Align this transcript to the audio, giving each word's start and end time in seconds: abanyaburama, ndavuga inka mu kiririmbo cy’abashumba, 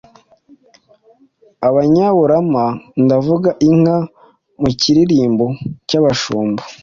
abanyaburama, 1.67 2.65
ndavuga 3.03 3.49
inka 3.67 3.97
mu 4.61 4.69
kiririmbo 4.79 5.45
cy’abashumba, 5.87 6.61